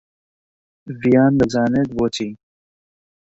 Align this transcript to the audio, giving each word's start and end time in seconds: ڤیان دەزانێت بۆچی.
ڤیان 1.01 1.31
دەزانێت 1.39 1.89
بۆچی. 1.97 2.29